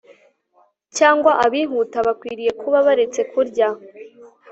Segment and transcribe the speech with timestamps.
[0.97, 3.67] cyangwa abihuta bakwiriye kuba baretse kurya